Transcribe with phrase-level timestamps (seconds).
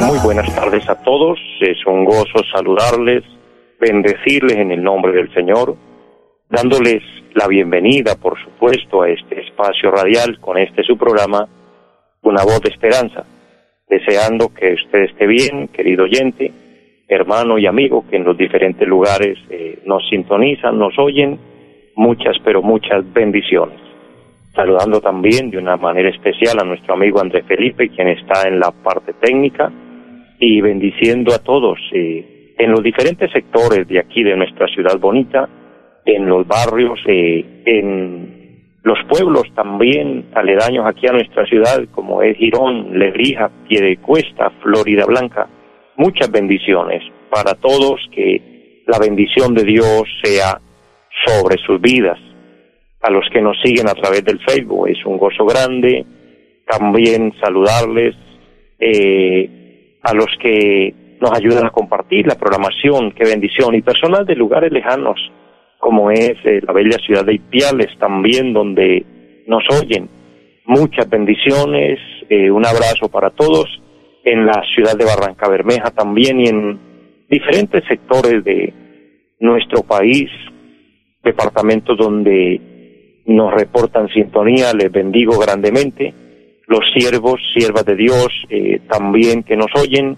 [0.00, 3.22] muy buenas tardes a todos, es un gozo saludarles,
[3.78, 5.76] bendecirles en el nombre del Señor,
[6.48, 7.02] dándoles
[7.34, 11.48] la bienvenida, por supuesto, a este espacio radial con este su programa,
[12.22, 13.24] Una voz de esperanza,
[13.88, 16.50] deseando que usted esté bien, querido oyente,
[17.06, 21.38] hermano y amigo que en los diferentes lugares eh, nos sintonizan, nos oyen,
[21.94, 23.83] muchas, pero muchas bendiciones
[24.54, 28.70] saludando también de una manera especial a nuestro amigo Andrés Felipe, quien está en la
[28.70, 29.70] parte técnica,
[30.38, 35.48] y bendiciendo a todos eh, en los diferentes sectores de aquí de nuestra ciudad bonita,
[36.04, 42.36] en los barrios, eh, en los pueblos también aledaños aquí a nuestra ciudad, como es
[42.36, 45.48] Girón, Lebrija, Piedecuesta, Florida Blanca.
[45.96, 50.60] Muchas bendiciones para todos, que la bendición de Dios sea
[51.26, 52.18] sobre sus vidas
[53.04, 54.88] a los que nos siguen a través del Facebook.
[54.88, 56.06] Es un gozo grande.
[56.66, 58.14] También saludarles
[58.78, 63.12] eh, a los que nos ayudan a compartir la programación.
[63.12, 63.74] Qué bendición.
[63.74, 65.20] Y personas de lugares lejanos,
[65.78, 69.04] como es eh, la bella ciudad de Ipiales también, donde
[69.46, 70.08] nos oyen.
[70.64, 71.98] Muchas bendiciones.
[72.30, 73.66] Eh, un abrazo para todos.
[74.24, 76.80] En la ciudad de Barranca Bermeja también y en
[77.28, 78.72] diferentes sectores de
[79.40, 80.30] nuestro país,
[81.22, 82.73] departamentos donde
[83.26, 86.14] nos reportan sintonía, les bendigo grandemente.
[86.66, 90.16] Los siervos, siervas de Dios, eh, también que nos oyen,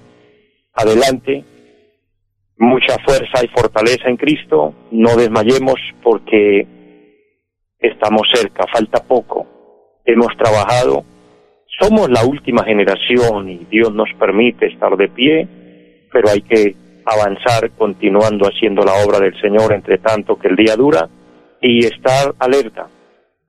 [0.74, 1.44] adelante.
[2.58, 6.66] Mucha fuerza y fortaleza en Cristo, no desmayemos porque
[7.78, 9.46] estamos cerca, falta poco.
[10.04, 11.04] Hemos trabajado,
[11.78, 15.48] somos la última generación y Dios nos permite estar de pie,
[16.10, 20.76] pero hay que avanzar continuando haciendo la obra del Señor entre tanto que el día
[20.76, 21.08] dura
[21.60, 22.88] y estar alerta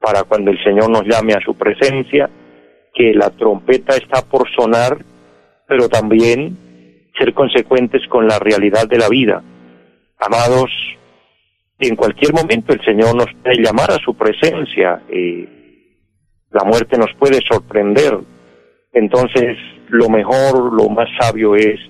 [0.07, 2.29] para cuando el Señor nos llame a su presencia,
[2.94, 4.97] que la trompeta está por sonar,
[5.68, 9.44] pero también ser consecuentes con la realidad de la vida.
[10.18, 10.72] Amados,
[11.79, 15.45] en cualquier momento el Señor nos puede llamar a su presencia, y
[16.51, 18.18] la muerte nos puede sorprender.
[18.94, 19.57] Entonces,
[19.89, 21.81] lo mejor, lo más sabio es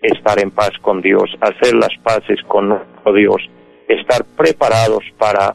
[0.00, 3.50] estar en paz con Dios, hacer las paces con nuestro Dios,
[3.86, 5.54] estar preparados para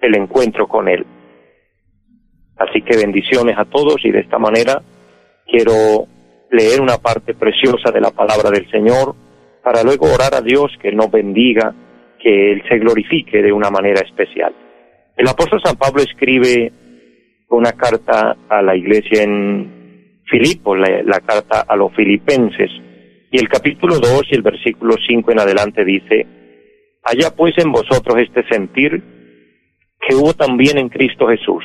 [0.00, 1.06] el encuentro con Él.
[2.60, 4.82] Así que bendiciones a todos y de esta manera
[5.46, 6.06] quiero
[6.50, 9.14] leer una parte preciosa de la palabra del Señor
[9.64, 11.74] para luego orar a Dios que nos bendiga,
[12.22, 14.54] que Él se glorifique de una manera especial.
[15.16, 16.70] El apóstol San Pablo escribe
[17.48, 22.70] una carta a la iglesia en Filipo, la, carta a los filipenses,
[23.32, 26.26] y el capítulo 2 y el versículo 5 en adelante dice,
[27.04, 29.02] Allá pues en vosotros este sentir
[29.98, 31.64] que hubo también en Cristo Jesús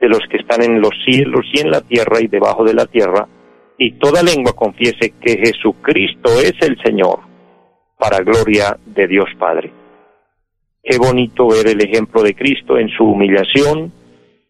[0.00, 2.86] de los que están en los cielos y en la tierra y debajo de la
[2.86, 3.26] tierra,
[3.78, 7.20] y toda lengua confiese que Jesucristo es el Señor,
[7.98, 9.72] para gloria de Dios Padre.
[10.82, 13.92] Qué bonito ver el ejemplo de Cristo en su humillación,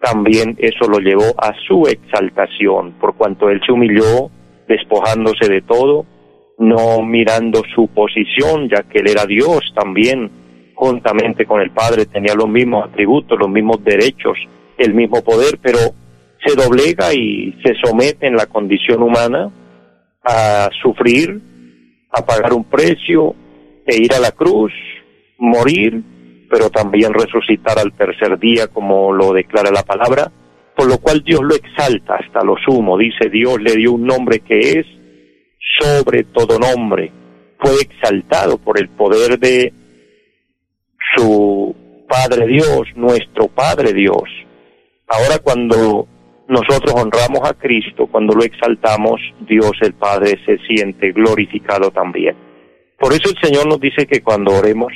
[0.00, 4.30] también eso lo llevó a su exaltación, por cuanto Él se humilló,
[4.68, 6.06] despojándose de todo,
[6.58, 10.30] no mirando su posición, ya que Él era Dios también,
[10.74, 14.38] juntamente con el Padre, tenía los mismos atributos, los mismos derechos,
[14.78, 15.78] el mismo poder, pero
[16.44, 19.50] se doblega y se somete en la condición humana
[20.24, 21.40] a sufrir,
[22.10, 23.34] a pagar un precio,
[23.86, 24.72] e ir a la cruz,
[25.38, 26.02] morir,
[26.50, 30.30] pero también resucitar al tercer día, como lo declara la palabra,
[30.76, 32.98] por lo cual Dios lo exalta hasta lo sumo.
[32.98, 34.86] Dice Dios le dio un nombre que es
[35.80, 37.12] sobre todo nombre.
[37.58, 39.72] Fue exaltado por el poder de
[41.16, 41.74] su
[42.08, 44.22] Padre Dios, nuestro Padre Dios.
[45.08, 46.06] Ahora cuando
[46.48, 52.36] nosotros honramos a Cristo, cuando lo exaltamos, Dios el Padre se siente glorificado también.
[52.98, 54.92] Por eso el Señor nos dice que cuando oremos,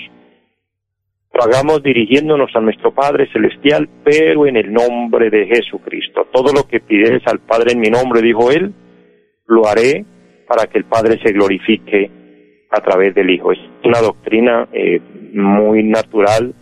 [1.35, 6.27] lo hagamos dirigiéndonos a nuestro Padre Celestial, pero en el nombre de Jesucristo.
[6.31, 8.75] Todo lo que pides al Padre en mi nombre, dijo Él,
[9.47, 10.05] lo haré
[10.47, 12.11] para que el Padre se glorifique
[12.71, 13.53] a través del Hijo.
[13.53, 15.01] Es una doctrina eh,
[15.33, 16.55] muy natural,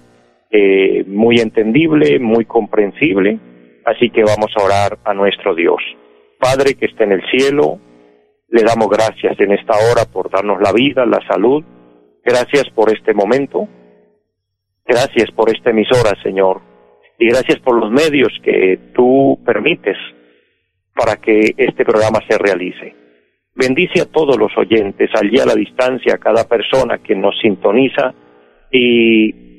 [0.50, 3.38] eh, muy entendible, muy comprensible,
[3.84, 5.80] así que vamos a orar a nuestro Dios.
[6.38, 7.78] Padre que está en el cielo,
[8.48, 11.62] le damos gracias en esta hora por darnos la vida, la salud,
[12.24, 13.68] gracias por este momento,
[14.84, 16.60] gracias por esta emisora, Señor,
[17.18, 19.96] y gracias por los medios que tú permites
[20.94, 22.94] para que este programa se realice.
[23.54, 28.14] Bendice a todos los oyentes, allí a la distancia, a cada persona que nos sintoniza
[28.72, 29.49] y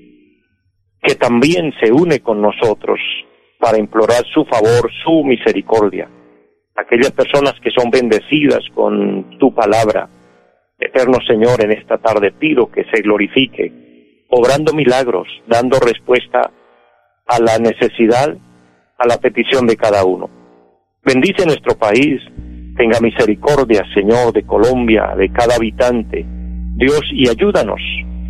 [1.02, 3.00] que también se une con nosotros
[3.60, 6.10] para implorar su favor, su misericordia.
[6.76, 10.10] Aquellas personas que son bendecidas con tu palabra,
[10.80, 16.52] eterno Señor, en esta tarde pido que se glorifique, obrando milagros, dando respuesta
[17.28, 18.36] a la necesidad,
[18.98, 20.30] a la petición de cada uno.
[21.04, 22.22] Bendice nuestro país,
[22.78, 26.26] tenga misericordia, Señor, de Colombia, de cada habitante.
[26.76, 27.82] Dios, y ayúdanos,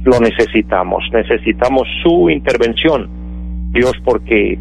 [0.03, 3.09] lo necesitamos, necesitamos su intervención,
[3.71, 4.57] Dios, porque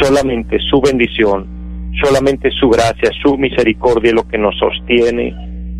[0.00, 5.34] solamente su bendición, solamente su gracia, su misericordia es lo que nos sostiene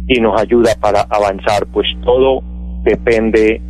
[0.07, 2.43] y nos ayuda para avanzar, pues todo
[2.85, 3.61] depende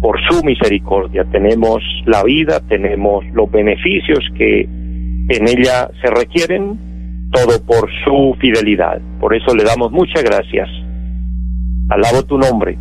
[0.00, 1.24] por su misericordia.
[1.32, 6.78] Tenemos la vida, tenemos los beneficios que en ella se requieren,
[7.32, 9.00] todo por su fidelidad.
[9.18, 10.68] Por eso le damos muchas gracias.
[11.88, 12.76] Alabo tu nombre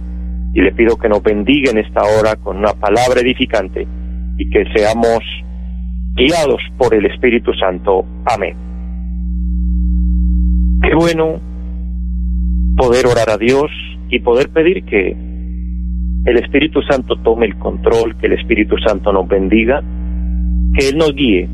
[0.55, 3.85] y le pido que nos bendiga en esta hora con una palabra edificante
[4.37, 5.19] y que seamos
[6.15, 8.05] guiados por el Espíritu Santo.
[8.25, 8.55] Amén.
[10.81, 11.41] Qué bueno
[12.77, 13.69] poder orar a Dios
[14.09, 15.09] y poder pedir que
[16.25, 19.83] el Espíritu Santo tome el control, que el Espíritu Santo nos bendiga,
[20.73, 21.49] que Él nos guíe.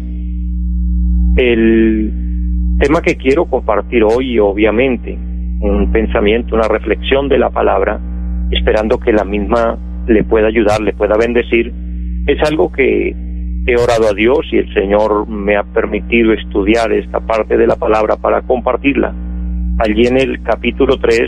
[1.38, 5.18] El tema que quiero compartir hoy, obviamente,
[5.62, 8.00] un pensamiento, una reflexión de la palabra,
[8.51, 9.77] esperando que la misma
[10.07, 11.74] le pueda ayudar, le pueda bendecir,
[12.27, 13.15] es algo que
[13.65, 17.75] he orado a Dios y el Señor me ha permitido estudiar esta parte de la
[17.75, 19.13] palabra para compartirla.
[19.80, 21.21] Allí en el capítulo 3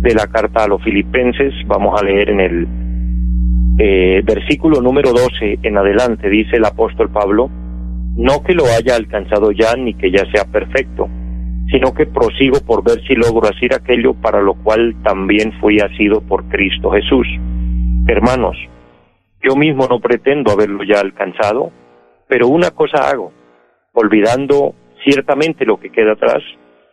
[0.00, 2.68] de la carta a los filipenses, vamos a leer en el
[3.78, 7.50] eh, versículo número 12 en adelante, dice el apóstol Pablo,
[8.16, 11.08] no que lo haya alcanzado ya ni que ya sea perfecto,
[11.70, 16.20] sino que prosigo por ver si logro hacer aquello para lo cual también fui asido
[16.20, 17.26] por Cristo Jesús.
[18.08, 18.56] Hermanos,
[19.42, 21.70] yo mismo no pretendo haberlo ya alcanzado,
[22.28, 23.32] pero una cosa hago,
[23.92, 24.74] olvidando
[25.04, 26.42] ciertamente lo que queda atrás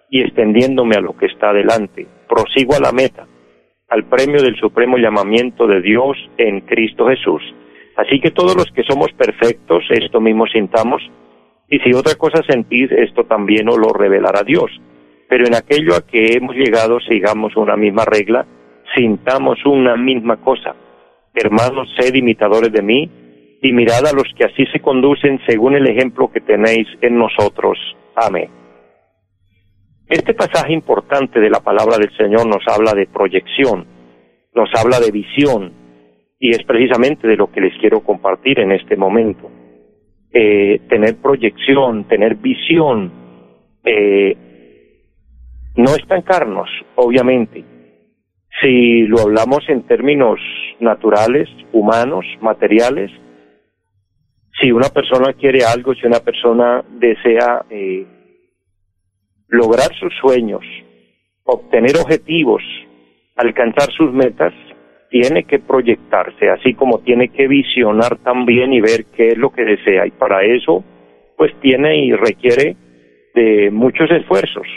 [0.10, 2.08] y extendiéndome a lo que está adelante.
[2.30, 3.28] Prosigo a la meta,
[3.90, 7.42] al premio del supremo llamamiento de Dios en Cristo Jesús.
[7.98, 11.02] Así que todos los que somos perfectos, esto mismo sintamos,
[11.70, 14.72] y si otra cosa sentís, esto también os lo revelará Dios.
[15.30, 18.46] Pero en aquello a que hemos llegado, sigamos una misma regla,
[18.96, 20.76] sintamos una misma cosa
[21.40, 23.12] Hermanos, sed imitadores de mí
[23.62, 27.78] y mirad a los que así se conducen según el ejemplo que tenéis en nosotros.
[28.16, 28.50] Amén.
[30.08, 33.86] Este pasaje importante de la palabra del Señor nos habla de proyección,
[34.56, 35.74] nos habla de visión,
[36.40, 39.52] y es precisamente de lo que les quiero compartir en este momento.
[40.40, 43.12] Eh, tener proyección, tener visión,
[43.84, 44.38] eh,
[45.76, 47.66] no estancarnos, obviamente,
[48.62, 50.40] si lo hablamos en términos
[50.80, 53.10] naturales, humanos, materiales,
[54.62, 58.06] si una persona quiere algo, si una persona desea eh,
[59.48, 60.64] lograr sus sueños,
[61.46, 62.62] obtener objetivos,
[63.38, 64.54] alcanzar sus metas,
[65.10, 69.64] tiene que proyectarse, así como tiene que visionar también y ver qué es lo que
[69.64, 70.06] desea.
[70.06, 70.84] Y para eso,
[71.38, 72.76] pues tiene y requiere
[73.34, 74.68] de muchos esfuerzos.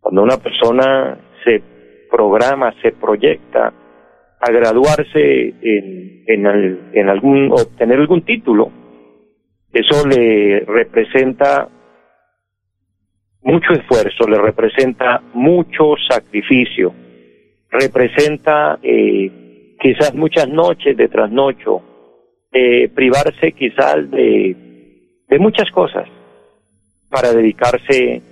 [0.00, 1.62] Cuando una persona se
[2.10, 3.72] programa, se proyecta
[4.40, 8.70] a graduarse en, en, en algún, obtener algún título,
[9.72, 11.68] eso le representa
[13.42, 16.94] mucho esfuerzo, le representa mucho sacrificio,
[17.70, 21.82] representa eh, quizás muchas noches de trasnocho,
[22.94, 24.56] privarse quizás de,
[25.28, 26.08] de muchas cosas
[27.10, 28.22] para dedicarse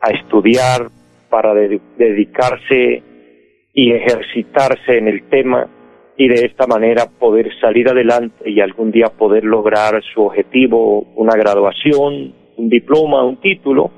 [0.00, 0.88] a estudiar,
[1.30, 3.02] para dedicarse
[3.72, 5.68] y ejercitarse en el tema
[6.16, 11.34] y de esta manera poder salir adelante y algún día poder lograr su objetivo, una
[11.34, 13.90] graduación, un diploma, un título,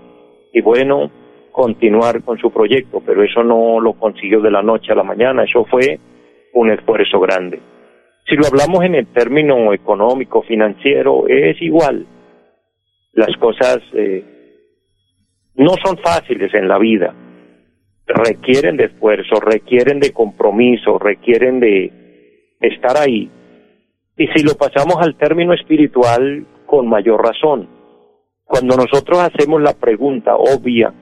[0.53, 1.11] y bueno,
[1.57, 5.43] continuar con su proyecto, pero eso no lo consiguió de la noche a la mañana,
[5.45, 5.99] eso fue
[6.53, 7.59] un esfuerzo grande.
[8.29, 12.05] Si lo hablamos en el término económico, financiero, es igual.
[13.15, 14.23] Las cosas eh,
[15.55, 17.15] no son fáciles en la vida,
[18.07, 21.91] requieren de esfuerzo, requieren de compromiso, requieren de
[22.61, 23.31] estar ahí.
[24.19, 27.67] Y si lo pasamos al término espiritual, con mayor razón.
[28.45, 30.93] Cuando nosotros hacemos la pregunta obvia,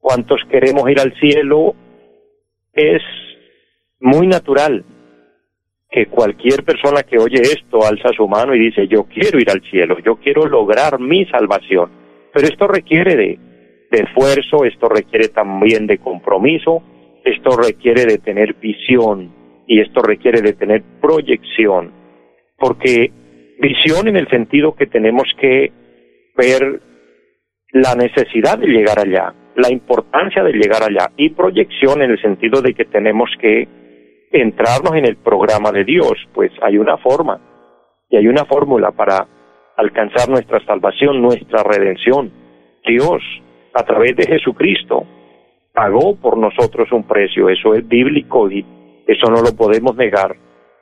[0.00, 1.74] cuántos queremos ir al cielo,
[2.72, 3.02] es
[4.00, 4.84] muy natural
[5.90, 9.60] que cualquier persona que oye esto alza su mano y dice, yo quiero ir al
[9.70, 11.90] cielo, yo quiero lograr mi salvación.
[12.32, 13.38] Pero esto requiere de,
[13.90, 16.82] de esfuerzo, esto requiere también de compromiso,
[17.24, 21.92] esto requiere de tener visión y esto requiere de tener proyección,
[22.56, 23.12] porque
[23.60, 25.72] visión en el sentido que tenemos que
[26.36, 26.80] ver
[27.72, 32.62] la necesidad de llegar allá, la importancia de llegar allá y proyección en el sentido
[32.62, 33.68] de que tenemos que
[34.32, 37.40] entrarnos en el programa de Dios, pues hay una forma
[38.08, 39.26] y hay una fórmula para
[39.76, 42.30] alcanzar nuestra salvación, nuestra redención.
[42.86, 43.22] Dios,
[43.74, 45.04] a través de Jesucristo,
[45.72, 48.64] pagó por nosotros un precio, eso es bíblico y
[49.06, 50.36] eso no lo podemos negar,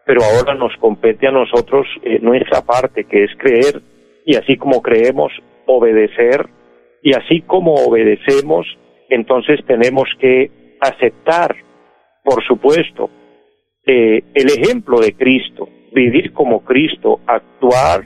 [0.04, 3.80] pero ahora nos compete a nosotros eh, nuestra parte, que es creer,
[4.26, 5.32] y así como creemos,
[5.66, 6.46] obedecer
[7.02, 8.66] y así como obedecemos,
[9.08, 11.56] entonces tenemos que aceptar,
[12.24, 13.10] por supuesto,
[13.86, 18.04] eh, el ejemplo de Cristo, vivir como Cristo, actuar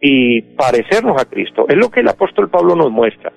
[0.00, 1.66] y parecernos a Cristo.
[1.68, 3.32] Es lo que el apóstol Pablo nos muestra.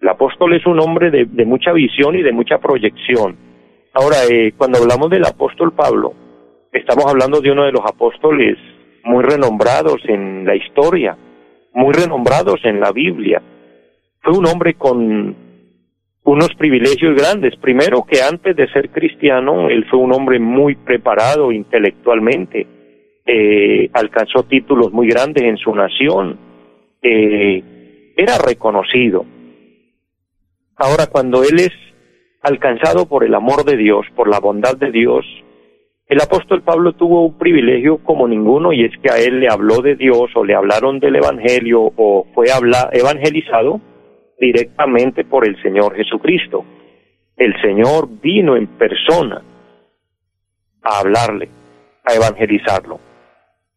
[0.00, 3.36] El apóstol es un hombre de, mucha visión y de mucha proyección.
[3.92, 6.14] Ahora, eh, cuando hablamos del apóstol Pablo,
[6.72, 8.56] estamos hablando de uno de los apóstoles
[9.04, 11.16] muy renombrados en la historia,
[11.74, 13.42] muy renombrados en la Biblia,
[14.22, 15.34] fue un hombre con
[16.24, 17.56] unos privilegios grandes.
[17.56, 22.66] Primero que antes de ser cristiano, él fue un hombre muy preparado intelectualmente,
[23.26, 26.38] eh, alcanzó títulos muy grandes en su nación,
[27.02, 29.24] eh, era reconocido.
[30.76, 31.72] Ahora, cuando él es
[32.42, 35.24] alcanzado por el amor de Dios, por la bondad de Dios,
[36.06, 39.80] el apóstol Pablo tuvo un privilegio como ninguno y es que a él le habló
[39.80, 42.46] de Dios o le hablaron del Evangelio o fue
[42.92, 43.80] evangelizado
[44.40, 46.64] directamente por el Señor Jesucristo.
[47.36, 49.42] El Señor vino en persona
[50.82, 51.48] a hablarle,
[52.04, 52.98] a evangelizarlo.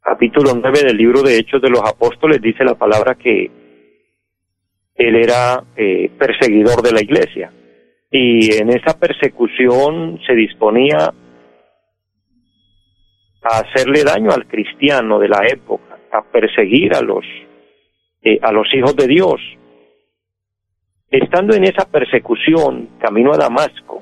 [0.01, 3.51] Capítulo 9 del libro de Hechos de los Apóstoles dice la palabra que
[4.96, 7.51] él era eh, perseguidor de la iglesia
[8.12, 11.12] y en esa persecución se disponía
[13.41, 17.25] a hacerle daño al cristiano de la época, a perseguir a los
[18.22, 19.41] eh, a los hijos de Dios,
[21.13, 24.01] Estando en esa persecución, camino a Damasco,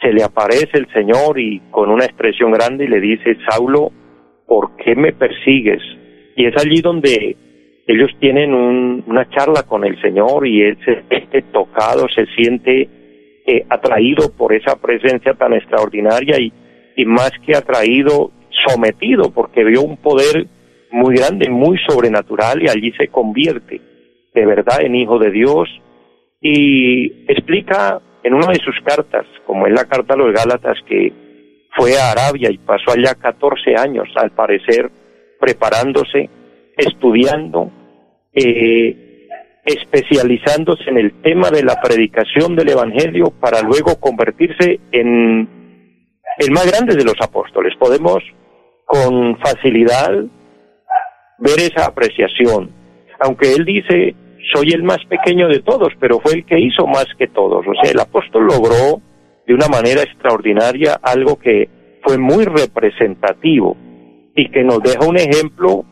[0.00, 3.92] se le aparece el Señor y con una expresión grande le dice, Saulo,
[4.46, 5.82] ¿por qué me persigues?
[6.36, 7.36] Y es allí donde
[7.86, 12.88] ellos tienen una charla con el Señor y él se siente tocado, se siente
[13.46, 16.50] eh, atraído por esa presencia tan extraordinaria y,
[16.96, 18.30] y más que atraído,
[18.66, 20.46] sometido, porque vio un poder
[20.92, 23.82] muy grande, muy sobrenatural y allí se convierte
[24.32, 25.68] de verdad en hijo de Dios
[26.40, 31.12] y explica en una de sus cartas, como es la carta a los Gálatas, que
[31.76, 34.90] fue a Arabia y pasó allá 14 años, al parecer,
[35.40, 36.28] preparándose,
[36.76, 37.70] estudiando,
[38.32, 39.28] eh,
[39.64, 45.48] especializándose en el tema de la predicación del Evangelio para luego convertirse en
[46.38, 47.74] el más grande de los apóstoles.
[47.78, 48.22] Podemos
[48.84, 50.10] con facilidad
[51.38, 52.70] ver esa apreciación,
[53.20, 54.14] aunque él dice
[54.52, 57.66] soy el más pequeño de todos, pero fue el que hizo más que todos.
[57.66, 59.00] O sea, el apóstol logró
[59.46, 61.68] de una manera extraordinaria algo que
[62.02, 63.76] fue muy representativo
[64.34, 65.84] y que nos deja un ejemplo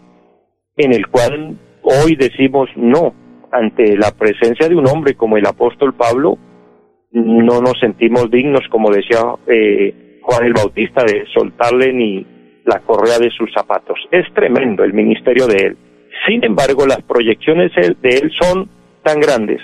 [0.76, 3.14] en el cual hoy decimos no,
[3.50, 6.38] ante la presencia de un hombre como el apóstol Pablo,
[7.12, 12.26] no nos sentimos dignos, como decía eh, Juan el Bautista, de soltarle ni
[12.64, 13.98] la correa de sus zapatos.
[14.10, 15.76] Es tremendo el ministerio de él.
[16.26, 18.68] Sin embargo, las proyecciones de él son
[19.02, 19.60] tan grandes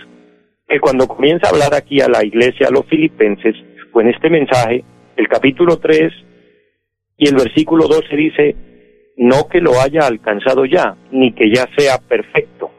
[0.68, 3.54] que cuando comienza a hablar aquí a la iglesia, a los filipenses,
[3.90, 4.84] con este mensaje,
[5.16, 6.12] el capítulo 3
[7.18, 8.56] y el versículo 12 dice,
[9.16, 12.70] no que lo haya alcanzado ya, ni que ya sea perfecto,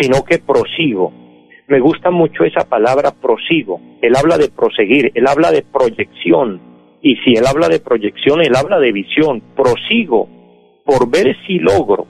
[0.00, 1.12] sino que prosigo.
[1.68, 3.80] Me gusta mucho esa palabra prosigo.
[4.02, 6.98] Él habla de proseguir, él habla de proyección.
[7.02, 9.42] Y si él habla de proyección, él habla de visión.
[9.54, 10.28] Prosigo
[10.84, 12.06] por ver si logro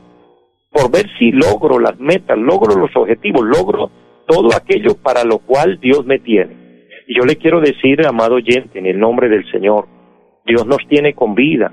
[0.75, 3.93] por ver si logro las metas, logro los objetivos, logro
[4.27, 6.89] todo aquello para lo cual Dios me tiene.
[7.07, 9.87] Y yo le quiero decir, amado oyente, en el nombre del Señor,
[10.45, 11.71] Dios nos tiene con vida,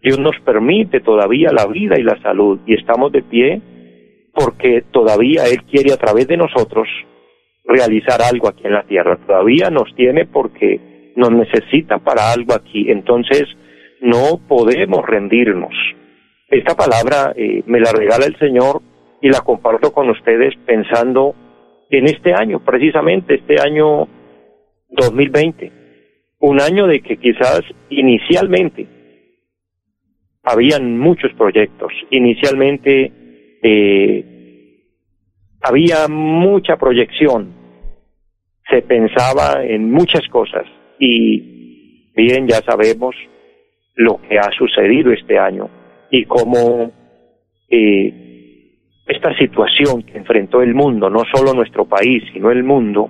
[0.00, 3.60] Dios nos permite todavía la vida y la salud y estamos de pie
[4.32, 6.86] porque todavía Él quiere a través de nosotros
[7.64, 9.18] realizar algo aquí en la tierra.
[9.26, 12.88] Todavía nos tiene porque nos necesita para algo aquí.
[12.88, 13.48] Entonces
[14.00, 15.74] no podemos rendirnos.
[16.50, 18.80] Esta palabra eh, me la regala el Señor
[19.20, 21.34] y la comparto con ustedes pensando
[21.90, 24.08] en este año, precisamente este año
[24.88, 25.72] 2020.
[26.40, 28.86] Un año de que quizás inicialmente
[30.42, 31.92] habían muchos proyectos.
[32.10, 33.12] Inicialmente
[33.62, 34.84] eh,
[35.60, 37.52] había mucha proyección.
[38.70, 40.64] Se pensaba en muchas cosas
[40.98, 43.14] y bien ya sabemos
[43.96, 45.77] lo que ha sucedido este año
[46.10, 46.90] y cómo
[47.68, 48.28] eh,
[49.06, 53.08] esta situación que enfrentó el mundo, no solo nuestro país, sino el mundo,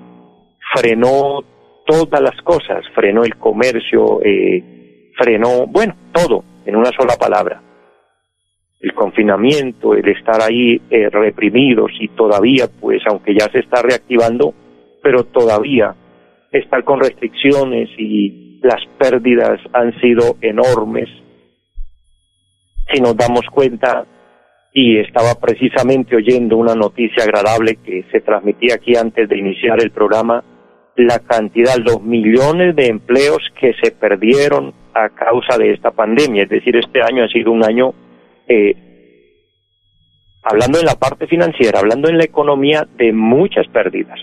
[0.74, 1.42] frenó
[1.86, 7.62] todas las cosas, frenó el comercio, eh, frenó, bueno, todo, en una sola palabra.
[8.80, 14.54] El confinamiento, el estar ahí eh, reprimidos y todavía, pues aunque ya se está reactivando,
[15.02, 15.94] pero todavía
[16.52, 21.08] estar con restricciones y las pérdidas han sido enormes.
[22.92, 24.06] Si nos damos cuenta,
[24.72, 29.90] y estaba precisamente oyendo una noticia agradable que se transmitía aquí antes de iniciar el
[29.90, 30.44] programa,
[30.96, 36.44] la cantidad, los millones de empleos que se perdieron a causa de esta pandemia.
[36.44, 37.94] Es decir, este año ha sido un año,
[38.46, 38.74] eh,
[40.42, 44.18] hablando en la parte financiera, hablando en la economía, de muchas pérdidas.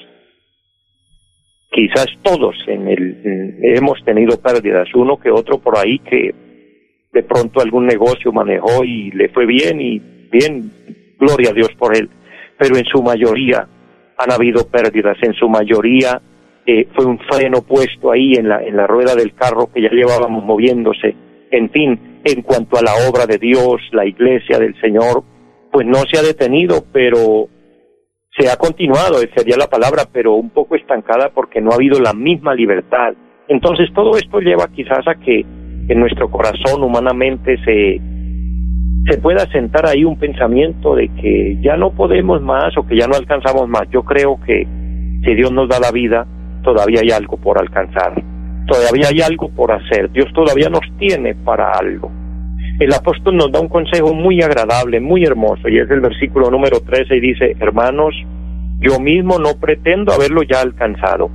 [1.71, 6.44] Quizás todos en el, hemos tenido pérdidas, uno que otro por ahí que
[7.15, 10.69] de pronto algún negocio manejó y le fue bien y bien,
[11.17, 12.09] gloria a Dios por él,
[12.59, 13.65] pero en su mayoría
[14.17, 16.21] han habido pérdidas, en su mayoría
[16.65, 19.89] eh, fue un freno puesto ahí en la, en la rueda del carro que ya
[19.89, 21.15] llevábamos moviéndose.
[21.51, 25.23] En fin, en cuanto a la obra de Dios, la iglesia del Señor,
[25.71, 27.47] pues no se ha detenido, pero
[28.37, 32.11] se ha continuado, sería la palabra, pero un poco estancada porque no ha habido la
[32.11, 33.13] misma libertad.
[33.47, 35.45] Entonces todo esto lleva quizás a que
[35.87, 38.01] en nuestro corazón humanamente se,
[39.09, 43.07] se pueda sentar ahí un pensamiento de que ya no podemos más o que ya
[43.07, 43.83] no alcanzamos más.
[43.91, 44.67] Yo creo que
[45.23, 46.25] si Dios nos da la vida,
[46.63, 48.13] todavía hay algo por alcanzar,
[48.67, 52.11] todavía hay algo por hacer, Dios todavía nos tiene para algo.
[52.79, 56.81] El apóstol nos da un consejo muy agradable, muy hermoso, y es el versículo número
[56.81, 58.13] 13 y dice, hermanos,
[58.79, 61.29] yo mismo no pretendo haberlo ya alcanzado.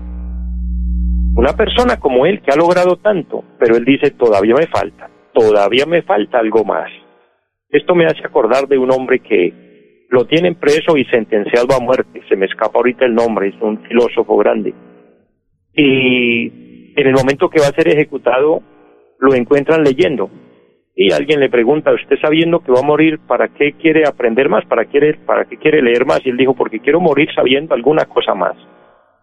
[1.37, 5.87] Una persona como él que ha logrado tanto, pero él dice, todavía me falta, todavía
[5.87, 6.90] me falta algo más.
[7.69, 12.21] Esto me hace acordar de un hombre que lo tienen preso y sentenciado a muerte,
[12.29, 14.75] se me escapa ahorita el nombre, es un filósofo grande
[15.75, 18.62] y en el momento que va a ser ejecutado
[19.19, 20.31] lo encuentran leyendo
[20.95, 24.66] y alguien le pregunta, usted sabiendo que va a morir, ¿para qué quiere aprender más?
[24.66, 26.21] ¿Para, quiere, ¿Para qué quiere leer más?
[26.25, 28.55] Y él dijo, porque quiero morir sabiendo alguna cosa más.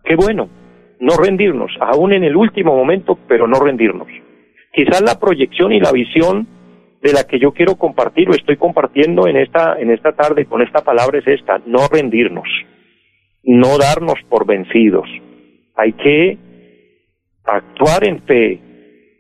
[0.04, 0.50] Qué bueno,
[1.00, 4.08] no rendirnos, aún en el último momento, pero no rendirnos.
[4.74, 6.48] Quizás la proyección y la visión
[7.02, 10.62] de la que yo quiero compartir o estoy compartiendo en esta, en esta tarde con
[10.62, 12.48] esta palabra es esta, no rendirnos,
[13.44, 15.08] no darnos por vencidos,
[15.76, 16.38] hay que
[17.44, 18.60] actuar en fe,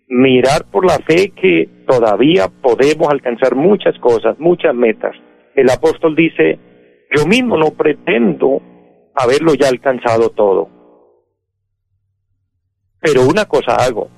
[0.09, 5.15] mirar por la fe que todavía podemos alcanzar muchas cosas, muchas metas.
[5.55, 6.59] El apóstol dice,
[7.15, 8.61] yo mismo no pretendo
[9.15, 10.76] haberlo ya alcanzado todo.
[13.01, 14.10] Pero una cosa hago.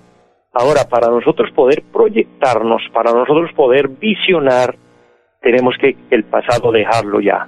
[0.53, 4.75] Ahora, para nosotros poder proyectarnos, para nosotros poder visionar,
[5.41, 7.47] tenemos que el pasado dejarlo ya.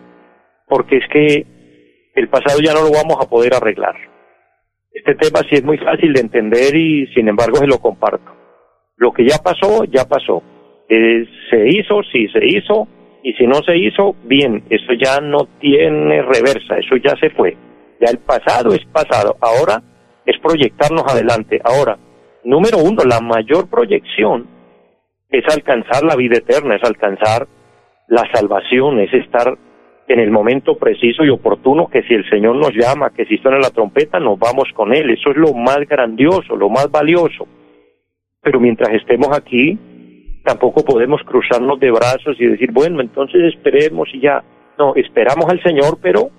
[0.67, 1.45] Porque es que
[2.15, 3.95] el pasado ya no lo vamos a poder arreglar.
[4.93, 8.31] Este tema sí es muy fácil de entender y sin embargo se lo comparto.
[8.97, 10.43] Lo que ya pasó, ya pasó.
[10.89, 12.87] Eh, se hizo, sí se hizo,
[13.23, 17.55] y si no se hizo, bien, eso ya no tiene reversa, eso ya se fue.
[17.99, 19.37] Ya el pasado es pasado.
[19.39, 19.81] Ahora
[20.25, 21.59] es proyectarnos adelante.
[21.63, 21.97] Ahora,
[22.43, 24.47] número uno, la mayor proyección
[25.29, 27.47] es alcanzar la vida eterna, es alcanzar
[28.07, 29.57] la salvación, es estar
[30.07, 33.57] en el momento preciso y oportuno que si el Señor nos llama, que si suena
[33.57, 35.09] la trompeta, nos vamos con Él.
[35.09, 37.47] Eso es lo más grandioso, lo más valioso.
[38.41, 39.77] Pero mientras estemos aquí,
[40.43, 44.43] tampoco podemos cruzarnos de brazos y decir, bueno, entonces esperemos y ya.
[44.77, 46.29] No, esperamos al Señor, pero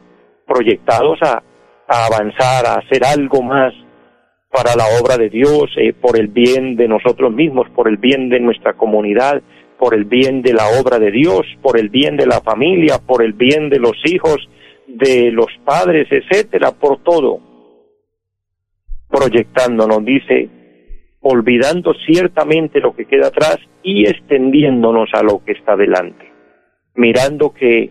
[0.46, 1.42] proyectados a,
[1.88, 3.72] avanzar, a hacer algo más
[4.50, 8.28] para la obra de Dios, eh, por el bien de nosotros mismos, por el bien
[8.28, 9.42] de nuestra comunidad,
[9.78, 13.22] por el bien de la obra de Dios, por el bien de la familia, por
[13.24, 14.48] el bien de los hijos,
[14.86, 17.40] de los padres, etcétera, por todo.
[19.08, 20.48] Proyectándonos, dice,
[21.22, 26.30] olvidando ciertamente lo que queda atrás y extendiéndonos a lo que está delante,
[26.94, 27.90] mirando que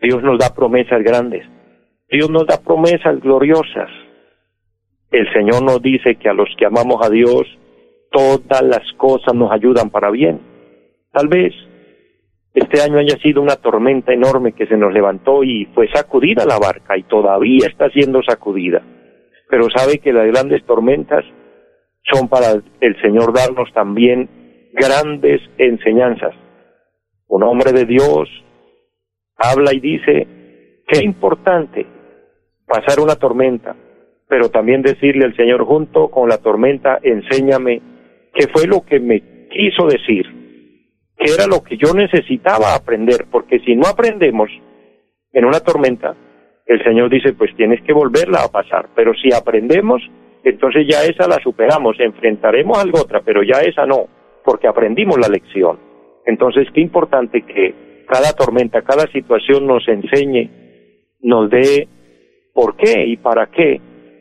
[0.00, 1.44] Dios nos da promesas grandes,
[2.12, 3.88] Dios nos da promesas gloriosas.
[5.10, 7.44] El Señor nos dice que a los que amamos a Dios,
[8.10, 10.38] todas las cosas nos ayudan para bien.
[11.10, 11.54] Tal vez
[12.52, 16.58] este año haya sido una tormenta enorme que se nos levantó y fue sacudida la
[16.58, 18.82] barca y todavía está siendo sacudida.
[19.48, 21.24] Pero sabe que las grandes tormentas
[22.12, 24.28] son para el Señor darnos también
[24.74, 26.34] grandes enseñanzas.
[27.26, 28.28] Un hombre de Dios
[29.38, 30.26] habla y dice,
[30.86, 31.86] qué importante
[32.72, 33.76] pasar una tormenta,
[34.28, 37.82] pero también decirle al Señor junto con la tormenta, enséñame
[38.32, 40.24] qué fue lo que me quiso decir,
[41.18, 44.48] qué era lo que yo necesitaba aprender, porque si no aprendemos
[45.34, 46.16] en una tormenta,
[46.64, 50.00] el Señor dice, pues tienes que volverla a pasar, pero si aprendemos,
[50.42, 54.06] entonces ya esa la superamos, enfrentaremos algo otra, pero ya esa no,
[54.46, 55.78] porque aprendimos la lección.
[56.24, 60.48] Entonces, qué importante que cada tormenta, cada situación nos enseñe,
[61.20, 61.86] nos dé
[62.52, 63.80] por qué y para qué,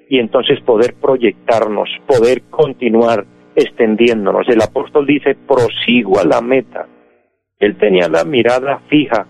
[0.09, 4.47] y entonces poder proyectarnos, poder continuar extendiéndonos.
[4.49, 6.87] El apóstol dice, prosigo a la meta.
[7.59, 9.25] Él tenía la mirada fija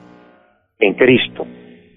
[0.79, 1.45] en Cristo.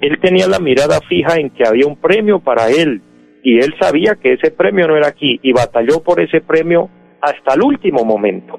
[0.01, 3.01] Él tenía la mirada fija en que había un premio para él
[3.43, 6.89] y él sabía que ese premio no era aquí y batalló por ese premio
[7.21, 8.59] hasta el último momento.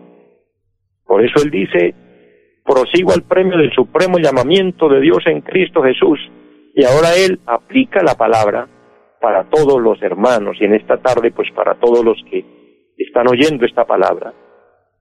[1.06, 1.94] Por eso él dice,
[2.64, 6.20] prosigo al premio del supremo llamamiento de Dios en Cristo Jesús.
[6.76, 8.68] Y ahora él aplica la palabra
[9.22, 12.44] para todos los hermanos y en esta tarde pues para todos los que
[12.98, 14.34] están oyendo esta palabra.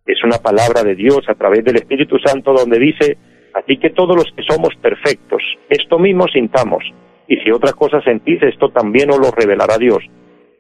[0.07, 3.19] Es una palabra de Dios a través del Espíritu Santo donde dice,
[3.55, 6.85] así que todos los que somos perfectos, esto mismo sintamos,
[7.27, 10.05] y si otra cosa sentís, esto también os lo revelará Dios.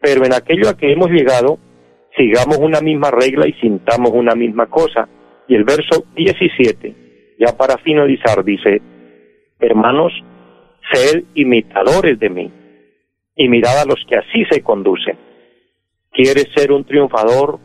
[0.00, 1.58] Pero en aquello a que hemos llegado,
[2.16, 5.08] sigamos una misma regla y sintamos una misma cosa.
[5.46, 8.80] Y el verso 17, ya para finalizar, dice,
[9.60, 10.12] hermanos,
[10.92, 12.52] sed imitadores de mí
[13.36, 15.18] y mirad a los que así se conducen.
[16.12, 17.58] ¿Quieres ser un triunfador?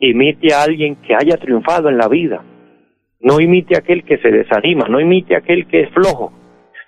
[0.00, 2.44] Imite a alguien que haya triunfado en la vida.
[3.20, 6.32] No imite a aquel que se desanima, no imite a aquel que es flojo,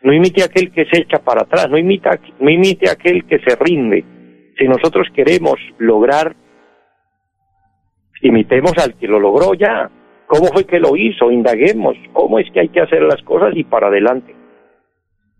[0.02, 3.24] no imite a aquel que se echa para atrás, no imite, no imite a aquel
[3.24, 4.04] que se rinde.
[4.58, 6.34] Si nosotros queremos lograr,
[8.22, 9.88] imitemos al que lo logró ya.
[10.26, 11.30] ¿Cómo fue que lo hizo?
[11.30, 11.96] Indaguemos.
[12.12, 14.34] ¿Cómo es que hay que hacer las cosas y para adelante?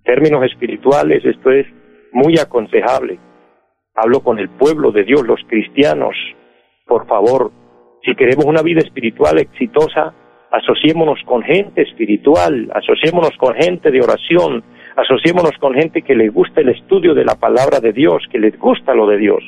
[0.04, 1.66] Términos espirituales, esto es
[2.12, 3.18] muy aconsejable.
[3.94, 6.14] Hablo con el pueblo de Dios, los cristianos.
[6.86, 7.50] Por favor,
[8.04, 10.12] si queremos una vida espiritual exitosa,
[10.50, 14.62] asociémonos con gente espiritual, asociémonos con gente de oración,
[14.94, 18.58] asociémonos con gente que le gusta el estudio de la palabra de Dios, que les
[18.58, 19.42] gusta lo de Dios.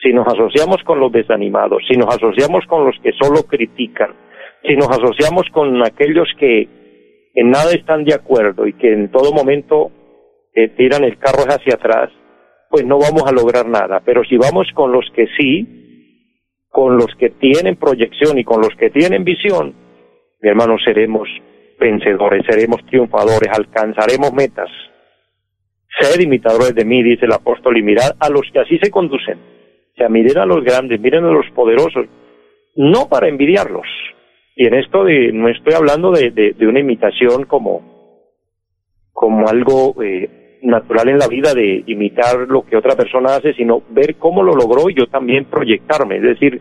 [0.00, 4.14] Si nos asociamos con los desanimados, si nos asociamos con los que solo critican,
[4.62, 6.68] si nos asociamos con aquellos que
[7.34, 9.90] en nada están de acuerdo y que en todo momento
[10.54, 12.10] eh, tiran el carro hacia atrás,
[12.70, 14.00] pues no vamos a lograr nada.
[14.04, 18.74] Pero si vamos con los que sí, con los que tienen proyección y con los
[18.78, 19.74] que tienen visión,
[20.40, 21.28] mi hermano, seremos
[21.78, 24.70] vencedores, seremos triunfadores, alcanzaremos metas.
[25.98, 29.38] Sed imitadores de mí, dice el apóstol, y mirad a los que así se conducen.
[29.38, 32.06] O sea, miren a los grandes, miren a los poderosos,
[32.76, 33.86] no para envidiarlos.
[34.60, 37.80] Y en esto de, no estoy hablando de, de, una imitación como,
[39.12, 43.84] como algo eh, natural en la vida de imitar lo que otra persona hace, sino
[43.90, 46.16] ver cómo lo logró y yo también proyectarme.
[46.16, 46.60] Es decir,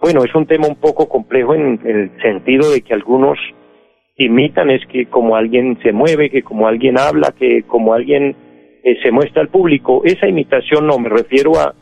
[0.00, 3.38] bueno, es un tema un poco complejo en, el sentido de que algunos
[4.16, 8.34] imitan es que como alguien se mueve, que como alguien habla, que como alguien
[8.82, 11.72] eh, se muestra al público, esa imitación no, me refiero a,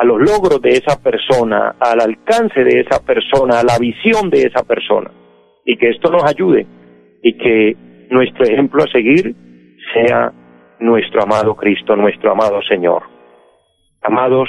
[0.00, 4.44] a los logros de esa persona, al alcance de esa persona, a la visión de
[4.44, 5.10] esa persona,
[5.66, 6.66] y que esto nos ayude
[7.22, 7.76] y que
[8.08, 9.34] nuestro ejemplo a seguir
[9.92, 10.32] sea
[10.78, 13.02] nuestro amado Cristo, nuestro amado Señor.
[14.00, 14.48] Amados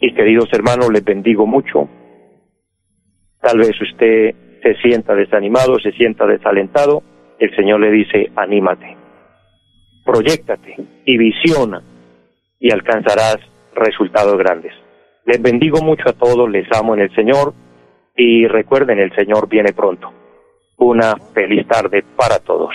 [0.00, 1.88] y queridos hermanos, les bendigo mucho.
[3.40, 7.04] Tal vez usted se sienta desanimado, se sienta desalentado,
[7.38, 8.96] el Señor le dice, anímate,
[10.04, 11.80] proyectate y visiona
[12.58, 13.38] y alcanzarás
[13.74, 14.72] resultados grandes.
[15.24, 17.54] Les bendigo mucho a todos, les amo en el Señor
[18.16, 20.12] y recuerden, el Señor viene pronto.
[20.76, 22.74] Una feliz tarde para todos.